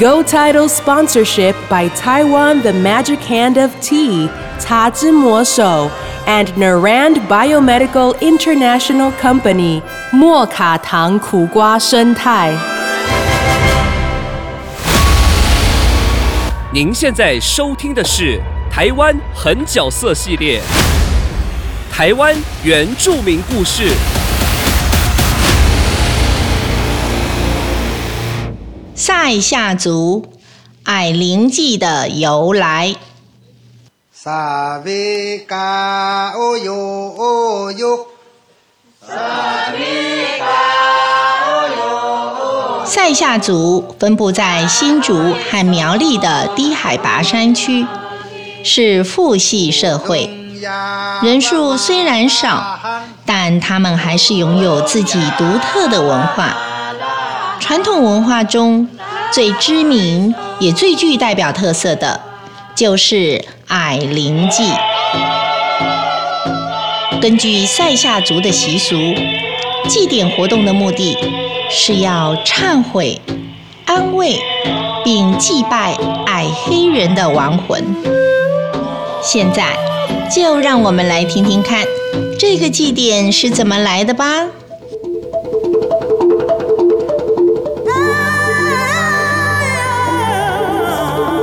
[0.00, 5.90] Go Title sponsorship by Taiwan The Magic Hand of Tea, Ta Zhi Mo Shou,
[6.26, 12.52] and Narand Biomedical International Company, 莫卡糖苦瓜生态。
[16.72, 18.40] 您现在收听的是
[18.70, 20.60] 台湾狠角色系列，
[21.92, 22.34] 台湾
[22.64, 23.92] 原住民故事。
[29.01, 30.25] 塞夏族
[30.83, 32.93] 矮灵祭的由来。
[34.11, 38.07] 萨维嘎哦哟哦哟，
[42.85, 47.87] 塞夏族分布在新竹和苗栗的低海拔山区，
[48.65, 50.29] 是父系社会，
[51.23, 52.77] 人数虽然少，
[53.25, 56.57] 但他们还是拥有自己独特的文化。
[57.59, 58.87] 传统文化中
[59.31, 62.19] 最知名也最具代表特色的，
[62.75, 64.63] 就是矮灵祭。
[67.21, 68.95] 根据塞夏族的习俗，
[69.87, 71.17] 祭典活动的目的
[71.69, 73.21] 是要忏悔、
[73.85, 74.39] 安慰，
[75.03, 77.83] 并祭拜矮黑人的亡魂。
[79.21, 79.77] 现在，
[80.33, 81.85] 就让我们来听听看
[82.39, 84.47] 这个祭典是怎么来的吧。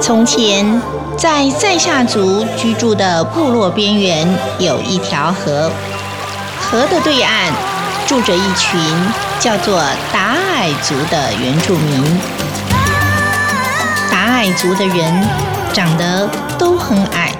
[0.00, 0.80] 从前，
[1.16, 4.26] 在塞夏族居住的部落边缘
[4.58, 5.70] 有一条河，
[6.60, 7.52] 河的对岸
[8.06, 8.80] 住着一群
[9.40, 9.82] 叫做
[10.12, 12.20] 达矮族的原住民。
[14.10, 15.28] 达矮族的人
[15.72, 16.28] 长得
[16.58, 17.32] 都很矮，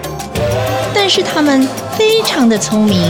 [0.94, 3.08] 但是他们非常的聪明，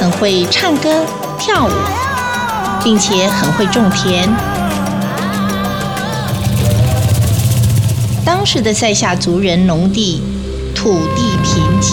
[0.00, 1.04] 很会唱歌
[1.38, 1.70] 跳舞，
[2.82, 4.28] 并且很会种田。
[8.40, 10.22] 当时的塞夏族人农地
[10.74, 11.92] 土地贫瘠，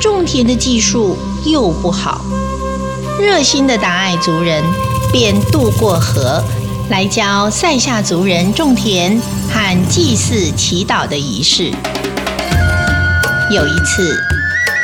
[0.00, 2.20] 种田的技术又不好，
[3.20, 4.64] 热心的达爱族人
[5.12, 6.42] 便渡过河
[6.90, 11.70] 来教塞夏族人种田和祭祀祈祷的仪式。
[13.48, 14.20] 有一次，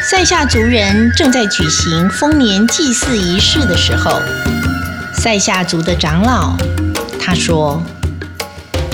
[0.08, 4.12] 塞夏族人正在举行丰年祭祀仪式的时候，
[5.12, 6.56] 塞夏族的长老
[7.20, 7.82] 他说。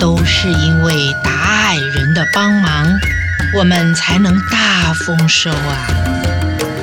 [0.01, 2.99] 都是因为达矮人的帮忙，
[3.55, 5.85] 我们才能大丰收啊！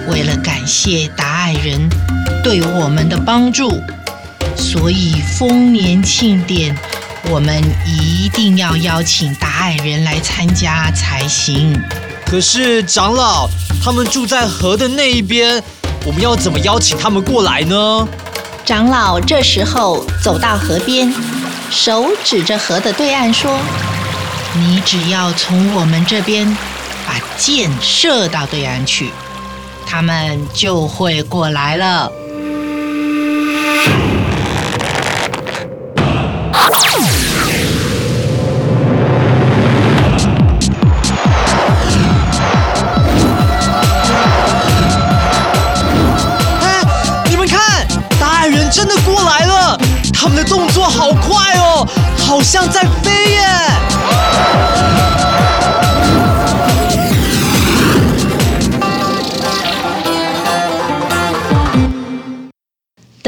[0.08, 1.88] 为了感谢达矮人
[2.40, 3.82] 对我们的帮助，
[4.56, 6.72] 所以丰年庆典
[7.28, 11.76] 我们一定要邀请达矮人来参加才行。
[12.24, 13.48] 可是长老，
[13.82, 15.60] 他们住在河的那一边，
[16.04, 18.06] 我们要怎么邀请他们过来呢？
[18.64, 21.12] 长老这时候走到河边。
[21.68, 23.58] 手指着河的对岸说
[24.58, 26.46] ：“你只要从我们这边
[27.06, 29.10] 把箭射到对岸去，
[29.86, 32.10] 他们就会过来了。”
[46.62, 46.82] 哎，
[47.28, 47.86] 你们看，
[48.18, 49.78] 大矮人真的过来了！
[50.12, 51.86] 他们的动作好快哦，
[52.26, 52.82] 好像在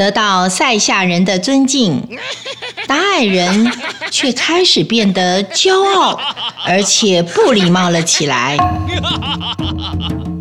[0.09, 2.01] 得到塞夏人的尊敬，
[2.87, 3.71] 达矮人
[4.09, 6.19] 却开始变得骄傲，
[6.65, 8.57] 而且不礼貌了起来。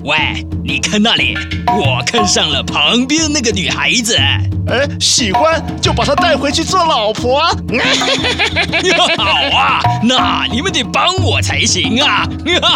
[0.08, 0.16] 喂，
[0.64, 4.16] 你看那里，我看上了旁边那个女孩子。
[4.16, 7.50] 哎，喜欢就把她带回去做老婆啊！
[9.18, 9.24] 好
[9.54, 12.26] 啊，那你们得帮我才行啊！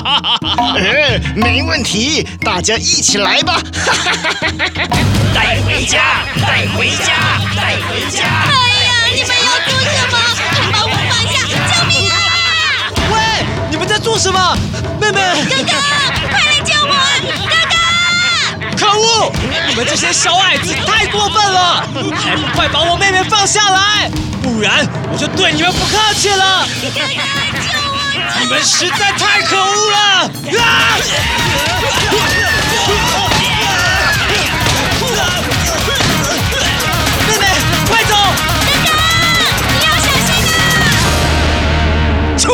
[0.76, 3.58] 哎，没问题，大家一起来吧！
[5.35, 8.25] 带回家，带回家，带回家！
[8.28, 8.52] 哎
[8.85, 10.19] 呀，你们要做什么？
[10.70, 11.49] 把我放下！
[11.49, 12.12] 救命啊！
[13.11, 13.17] 喂，
[13.70, 14.55] 你们在做什么？
[15.00, 15.19] 妹妹，
[15.49, 15.73] 哥哥，
[16.31, 16.38] 快
[16.84, 16.93] 我！
[17.49, 17.76] 哥哥！
[18.76, 19.32] 可恶！
[19.69, 21.87] 你们这些小矮子太过分了，
[22.23, 24.11] 还不快把我妹妹放下来，
[24.43, 26.67] 不然我就对你们不客气了！
[26.82, 27.94] 哥哥，救我！
[28.40, 30.31] 你们实在太可恶了！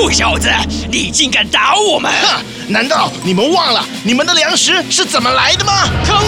[0.08, 0.48] 臭小子，
[0.90, 2.10] 你竟敢打我们！
[2.10, 5.72] 哼，难道你们忘了你们的粮食是怎么来的吗？
[6.02, 6.22] 可恶！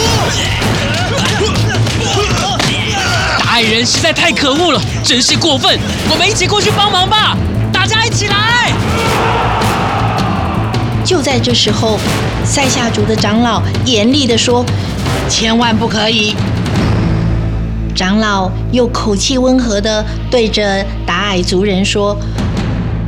[3.39, 5.79] 大矮人实在太可恶了，真是过分！
[6.11, 7.35] 我们一起过去帮忙吧，
[7.73, 8.71] 大家一起来！
[11.03, 11.97] 就在这时候，
[12.45, 14.63] 塞夏族的长老严厉地说
[15.27, 16.35] ：“千万不可以！”
[17.97, 22.15] 长老又口气温和地对着达矮族人说：“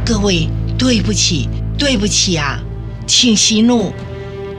[0.03, 0.49] 各位，
[0.83, 1.47] 对不起，
[1.79, 2.59] 对不起啊，
[3.07, 3.93] 请息怒。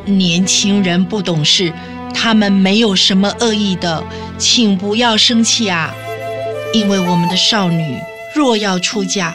[0.06, 1.70] 年轻人不懂事，
[2.14, 4.02] 他们没有什么恶意的，
[4.38, 5.94] 请不要生气啊。
[6.72, 7.98] 因为我们的少女
[8.34, 9.34] 若要出嫁，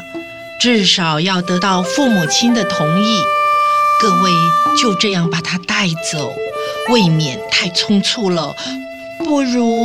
[0.60, 3.22] 至少要得到父母亲的同意。”
[4.02, 4.32] 各位
[4.82, 6.34] 就这样把她带走，
[6.90, 8.56] 未免太匆促了。
[9.24, 9.78] 不如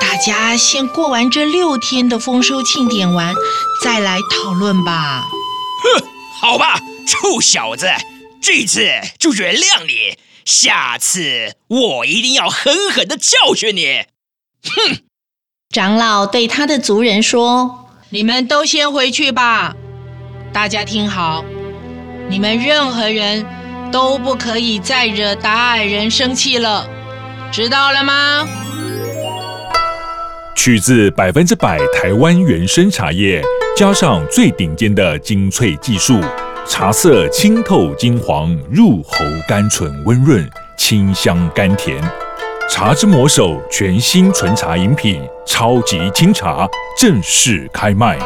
[0.00, 3.32] 大家先过完这六天的丰收庆典完，
[3.84, 5.22] 再来讨论吧。
[5.82, 6.06] 哼，
[6.40, 7.88] 好吧，臭小子，
[8.40, 8.88] 这次
[9.18, 14.04] 就原谅你，下次我一定要狠狠的教训你。
[14.64, 14.98] 哼！
[15.70, 19.74] 长老对他的族人说：“你们都先回去吧，
[20.52, 21.44] 大家听好。”
[22.28, 23.44] 你们任何人
[23.90, 26.88] 都不可以再惹达矮人生气了，
[27.52, 28.48] 知道了吗？
[30.54, 33.42] 取自百分之百台湾原生茶叶，
[33.74, 36.20] 加上最顶尖的精粹技术，
[36.68, 40.46] 茶色清透金黄，入喉甘醇温润，
[40.76, 41.98] 清香甘甜。
[42.68, 48.18] 茶之魔手全新纯茶饮品，超级清茶正式开卖。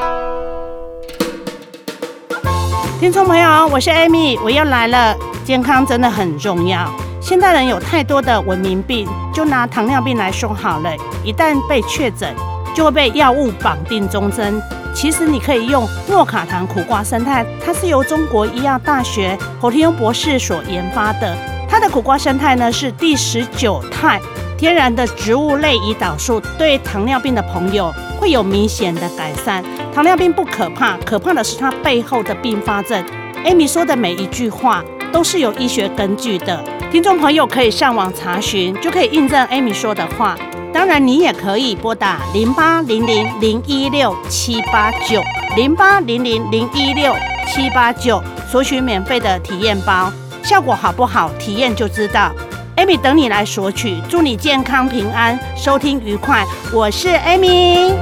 [2.99, 5.17] 听众朋友，我是 Amy，我又来了。
[5.45, 6.93] 健康真的很重要。
[7.21, 10.91] 现代人有太多的文明病，就拿糖尿病来说好了，
[11.23, 12.35] 一旦被确诊，
[12.77, 14.61] 就会被药物绑定终身。
[14.95, 21.35] 其实你可以用诺卡糖苦瓜生态，它是由中国医药大学侯天庸博士所研发的。
[21.67, 24.21] 它的苦瓜生态呢是第十九肽
[24.59, 27.91] 天然的植物类胰岛素，对糖尿病的朋友
[28.21, 29.65] 会有明显的改善。
[29.95, 33.03] 糖尿病不可怕，可怕的是它背后的并发症。
[33.45, 40.37] Amy 说的每一句话都是有医学根据的，听众朋友可以上网查询，就可以印证 Amy 说的话。
[40.77, 45.23] 当然，你也可以拨打零八零零零一六七八九
[45.57, 47.17] 零八零零零一六
[47.49, 50.13] 七八九索取免费的体验包，
[50.45, 52.31] 效果好不好，体验就知道。
[52.77, 56.45] Amy 等你来索取，祝你健康平安，收听愉快。
[56.71, 57.95] 我是 Amy。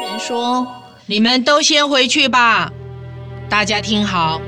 [0.00, 0.66] 人说
[1.04, 2.72] ：“你们都先回去吧，
[3.50, 4.40] 大家听好，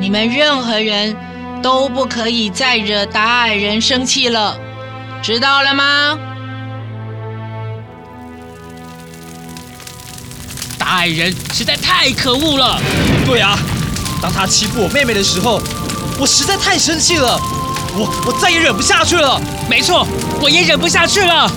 [0.00, 1.16] 你们任何人
[1.62, 4.58] 都不可以再惹达矮人生气了，
[5.22, 6.18] 知道了吗？”
[10.78, 12.80] 大矮人实在太可恶了。
[13.24, 13.58] 对啊，
[14.20, 15.60] 当他欺负我妹妹的时候，
[16.18, 17.38] 我实在太生气了。
[17.92, 19.40] 我我再也忍不下去了。
[19.68, 20.06] 没错，
[20.40, 21.50] 我也忍不下去了。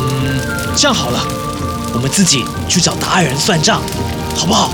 [0.00, 0.40] 嗯，
[0.76, 1.24] 这样好了，
[1.94, 3.80] 我们自己去找大矮人算账，
[4.36, 4.72] 好不好？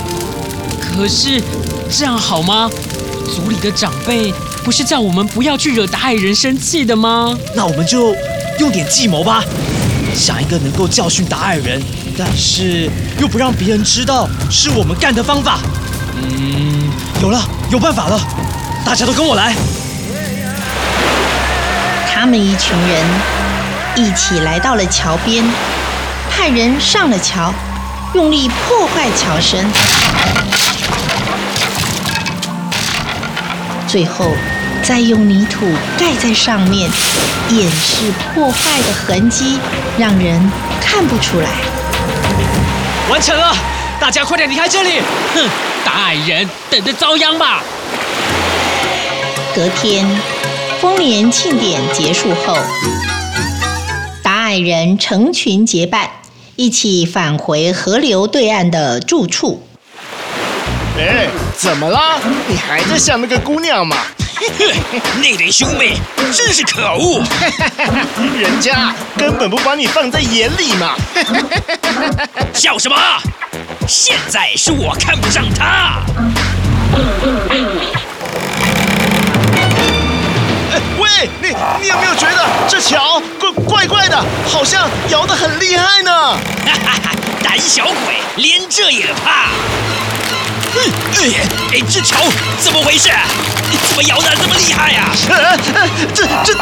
[0.81, 1.41] 可是
[1.89, 2.69] 这样好吗？
[3.33, 7.37] 族里的长辈不是叫我们不要去惹达矮人生气的吗？
[7.53, 8.15] 那我们就
[8.59, 9.43] 用点计谋吧，
[10.15, 11.83] 想一个能够教训达矮人，
[12.17, 12.89] 但是
[13.19, 15.59] 又不让别人知道是我们干的方法。
[16.15, 16.89] 嗯，
[17.21, 18.17] 有了，有办法了，
[18.85, 19.53] 大家都跟我来。
[22.07, 23.05] 他们一群人
[23.95, 25.43] 一起来到了桥边，
[26.29, 27.53] 派人上了桥，
[28.13, 29.65] 用力破坏桥身，
[33.93, 34.31] 最后
[34.81, 35.67] 再用泥土
[35.99, 36.89] 盖在上面，
[37.51, 39.59] 掩饰破坏的痕迹，
[39.99, 41.49] 让人看不出来。
[43.07, 43.55] 完成了，
[43.99, 44.99] 大家快点离开这里！
[45.35, 45.47] 哼，
[45.85, 47.61] 大矮人，等着遭殃吧！
[49.55, 50.03] 隔天。
[50.81, 52.57] 丰年庆典结束后，
[54.23, 56.09] 达矮人成群结伴，
[56.55, 59.61] 一起返回河流对岸的住处。
[60.97, 62.19] 哎，怎么了？
[62.47, 63.95] 你还在想那个姑娘吗？
[65.21, 65.95] 那对兄妹
[66.33, 67.23] 真是可恶，
[68.37, 70.95] 人家根本不把你放在眼里嘛！
[72.53, 72.97] 笑什么？
[73.87, 76.01] 现在是我看不上他。
[80.97, 86.11] 喂，你你有没有觉得这桥怪怪怪的，好像摇得很厉害呢？
[86.11, 89.51] 哈哈哈，胆小鬼，连这也怕？
[90.75, 90.79] 哎
[91.73, 92.17] 哎，这桥
[92.59, 93.09] 怎么回事？
[93.87, 95.09] 怎么摇的这么厉害呀？
[96.13, 96.52] 这这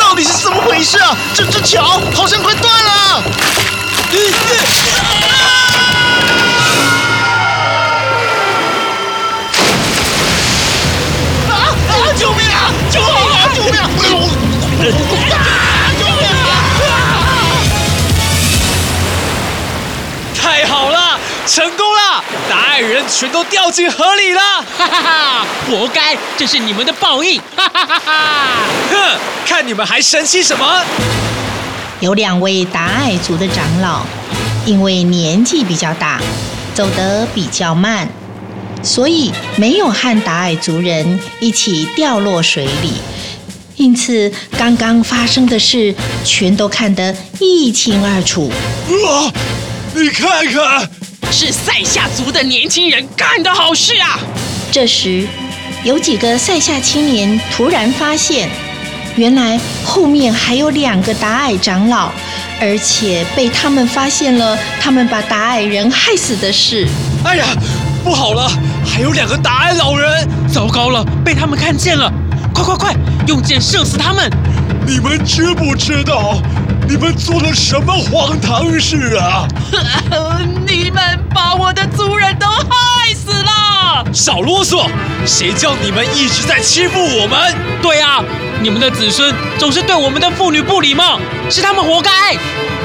[23.22, 24.42] 全都掉进河里了！
[24.76, 25.46] 哈哈哈！
[25.70, 27.40] 活该，这是你们的报应！
[27.56, 28.58] 哈哈哈哈！
[28.90, 30.84] 哼，看你们还生气什么？
[32.00, 34.02] 有两位达爱族的长老，
[34.66, 36.20] 因为年纪比较大，
[36.74, 38.10] 走得比较慢，
[38.82, 42.94] 所以没有和达爱族人一起掉落水里。
[43.76, 45.94] 因此，刚刚发生的事
[46.26, 48.52] 全都看得一清二楚。
[48.90, 49.32] 啊！
[49.94, 50.90] 你看看，
[51.32, 54.20] 是塞夏族的年轻人干的好事啊！
[54.70, 55.26] 这时，
[55.84, 58.50] 有几个塞夏青年突然发现，
[59.16, 62.12] 原来后面还有两个达矮长老，
[62.60, 66.86] 而且被他们发现了他们把达矮人害死的事。
[67.24, 67.46] 哎呀，
[68.04, 68.52] 不好了，
[68.86, 70.28] 还有两个达矮老人！
[70.54, 72.12] 糟糕了，被他们看见了！
[72.54, 72.96] 快快快，
[73.26, 74.30] 用箭射死他们！
[74.86, 76.42] 你们知不知道，
[76.90, 79.48] 你们做了什么荒唐事啊？
[80.92, 84.06] 你们把我的族人都害死了！
[84.12, 84.90] 少啰嗦！
[85.26, 87.56] 谁叫你们一直在欺负我们？
[87.82, 88.22] 对啊，
[88.62, 91.18] 你们的子孙总是对我们的妇女不礼貌，
[91.50, 92.12] 是他们活该！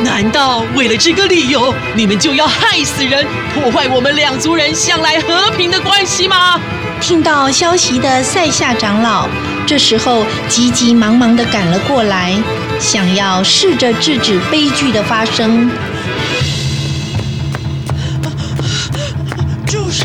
[0.05, 6.61] 难道为了这个理由，你们就要害死人，破坏我们两族人向来和平的关系吗？
[7.01, 9.27] 听到消息的塞夏长老，
[9.67, 12.33] 这时候急急忙忙地赶了过来，
[12.79, 15.69] 想要试着制止悲剧的发生。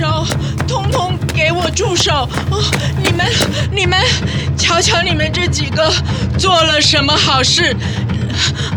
[0.01, 0.25] 手！
[0.67, 2.27] 通通给我住手！
[2.49, 2.59] 哦，
[3.03, 3.27] 你们、
[3.71, 3.99] 你们，
[4.57, 5.93] 瞧瞧你们这几个
[6.39, 7.75] 做了什么好事？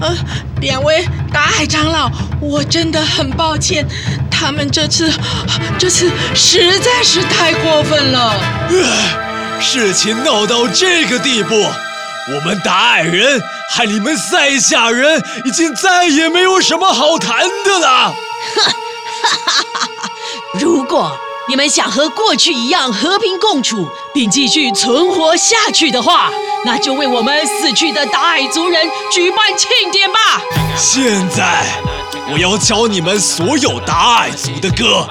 [0.02, 0.14] 呃，
[0.60, 1.02] 两位
[1.32, 3.86] 达海长老，我真的很抱歉，
[4.30, 5.10] 他们这次、
[5.78, 8.38] 这次实在是太过分了。
[9.58, 13.40] 事情闹到这个地步，我们达矮人
[13.70, 18.14] 和你们塞夏人已经再也没有什么好谈的了。
[20.60, 21.10] 如果
[21.48, 26.30] 你们想和过去一样和平共处，并继续存活下去的话，
[26.64, 30.18] 那就为我们死去的达矮族人举办庆典吧。
[30.76, 31.64] 现在，
[32.32, 35.08] 我要教你们所有达矮族的歌，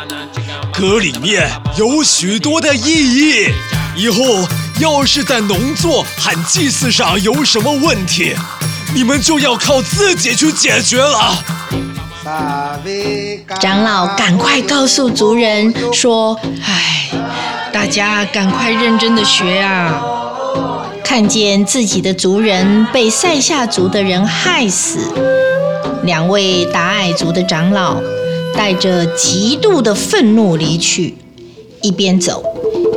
[0.71, 3.53] 歌里面有许多的意义。
[3.95, 4.47] 以后
[4.79, 8.33] 要是在农作和祭祀上有什么问题，
[8.95, 11.35] 你们就要靠自己去解决了。
[13.59, 17.09] 长老赶快告诉族人说：“唉，
[17.71, 20.01] 大家赶快认真的学啊！
[21.03, 24.99] 看见自己的族人被塞夏族的人害死，
[26.03, 28.01] 两位达矮族的长老
[28.55, 31.15] 带着极度的愤怒离去，
[31.81, 32.43] 一边走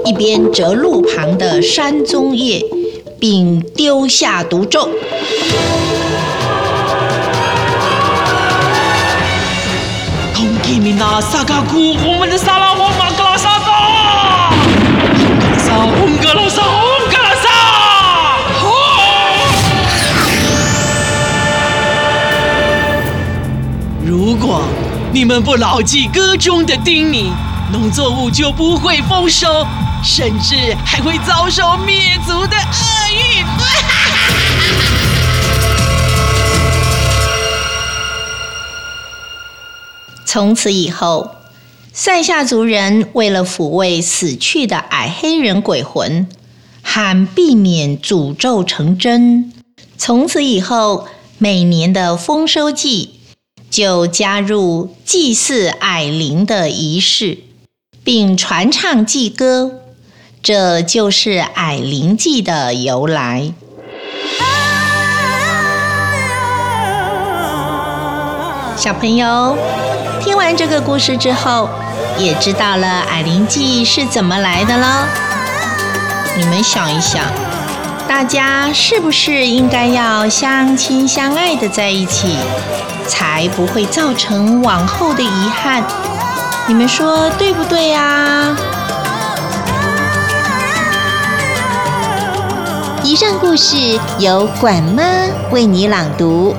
[0.05, 2.65] 一边折路旁的山棕叶，
[3.19, 4.89] 并丢下毒咒。”
[10.69, 14.51] 伊米娜萨卡库，我们的萨拉皇马格拉萨达，
[15.71, 17.49] 红格拉萨，红格拉萨，
[24.05, 24.65] 如果
[25.13, 27.31] 你们不牢记歌中的叮咛，
[27.73, 29.65] 农作物就不会丰收，
[30.03, 33.47] 甚至还会遭受灭族的厄运。
[40.37, 41.31] 从此以后，
[41.95, 46.29] 塞夏族人为了抚慰死去的矮黑人鬼魂，
[46.83, 49.51] 喊避免诅咒成真，
[49.97, 51.07] 从此以后
[51.39, 53.13] 每年的丰收季
[53.71, 57.39] 就加入祭祀矮灵的仪式，
[58.05, 59.81] 并传唱祭歌，
[60.43, 63.55] 这就是矮灵祭的由来。
[68.77, 69.57] 小朋友。
[70.21, 71.69] 听完这个故事之后，
[72.19, 75.09] 也知道了矮灵记是怎么来的了。
[76.37, 77.23] 你们想一想，
[78.07, 82.37] 大家是不是应该要相亲相爱的在一起，
[83.09, 85.83] 才不会造成往后的遗憾？
[86.67, 88.55] 你们说对不对呀？
[93.03, 93.77] 以上故事
[94.19, 95.03] 由管妈
[95.51, 96.55] 为你朗读。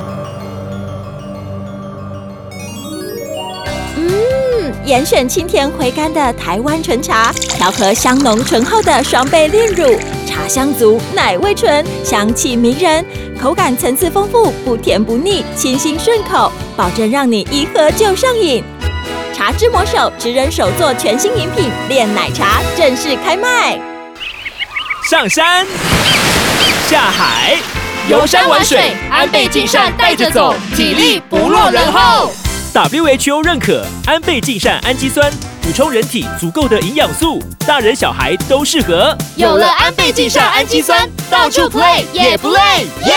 [4.87, 13.05] 严选清甜回甘的台湾纯茶，调和香浓醇厚的双倍炼乳，茶香足，奶味纯，香气迷人，
[13.37, 18.63] 口感层次丰富，不甜不腻，清新顺口，保证让你一喝就上瘾。
[19.35, 23.77] 茶之魔手职人手做全新饮品炼奶茶正式开卖。
[25.09, 25.67] 上山
[26.87, 27.57] 下海，
[28.07, 32.31] 游山玩水，安倍晋善带着走，体力不落人后。
[32.77, 35.31] WHO 认可安倍晋善氨基酸，
[35.63, 39.17] 补充人体足够的营养素，大人小孩都适合。
[39.35, 43.13] 有了安倍晋善氨基酸，到处 play 也不累，耶！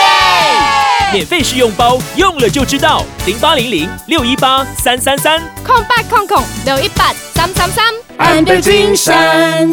[1.13, 3.05] 免费试用包，用了就知道。
[3.27, 7.85] 零八零零六一八三三三，空八空空六一八三三三，
[8.17, 9.69] 安倍晋善。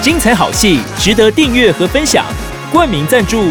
[0.00, 2.24] 精彩好戏值得订阅和分享，
[2.70, 3.50] 冠名赞助、